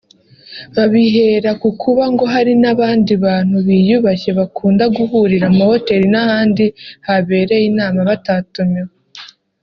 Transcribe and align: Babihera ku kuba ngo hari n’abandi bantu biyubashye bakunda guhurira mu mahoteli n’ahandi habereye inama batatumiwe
Babihera 0.75 1.51
ku 1.61 1.69
kuba 1.81 2.03
ngo 2.13 2.25
hari 2.33 2.53
n’abandi 2.61 3.11
bantu 3.25 3.55
biyubashye 3.67 4.29
bakunda 4.39 4.83
guhurira 4.97 5.45
mu 5.51 5.57
mahoteli 5.61 6.07
n’ahandi 6.13 6.65
habereye 7.07 7.65
inama 7.71 7.99
batatumiwe 8.09 8.91